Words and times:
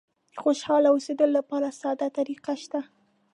د 0.31 0.35
خوشاله 0.41 0.87
اوسېدلو 0.93 1.33
لپاره 1.37 1.67
ساده 1.81 2.07
طریقه 2.17 2.53
شته. 2.63 2.79